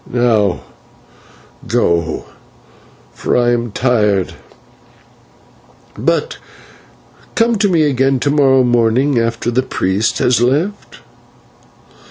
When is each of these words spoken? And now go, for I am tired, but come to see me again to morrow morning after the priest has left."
And 0.07 0.15
now 0.15 0.61
go, 1.67 2.25
for 3.13 3.37
I 3.37 3.51
am 3.51 3.71
tired, 3.71 4.33
but 5.95 6.39
come 7.35 7.55
to 7.59 7.67
see 7.67 7.71
me 7.73 7.83
again 7.83 8.19
to 8.21 8.31
morrow 8.31 8.63
morning 8.63 9.19
after 9.19 9.51
the 9.51 9.61
priest 9.61 10.17
has 10.17 10.41
left." 10.41 11.01